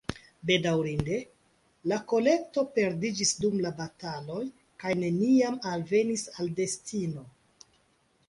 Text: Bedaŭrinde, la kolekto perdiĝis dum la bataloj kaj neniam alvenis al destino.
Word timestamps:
Bedaŭrinde, 0.49 1.17
la 1.91 1.97
kolekto 2.13 2.63
perdiĝis 2.77 3.33
dum 3.43 3.59
la 3.65 3.71
bataloj 3.81 4.41
kaj 4.85 4.93
neniam 5.03 5.59
alvenis 5.73 6.23
al 6.37 6.49
destino. 6.61 7.27